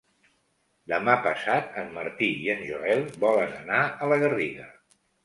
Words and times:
Demà 0.93 1.17
passat 1.25 1.77
en 1.81 1.91
Martí 1.97 2.29
i 2.45 2.49
en 2.53 2.63
Joel 2.71 3.05
volen 3.25 3.53
anar 3.59 3.83
a 4.07 4.09
la 4.13 4.19
Garriga. 4.25 4.67